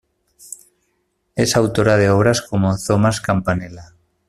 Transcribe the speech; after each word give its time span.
Es 1.35 1.55
autora 1.55 1.95
de 1.95 2.09
obras 2.09 2.41
como 2.41 2.75
"Thomas 2.79 3.21
Campanella. 3.21 3.93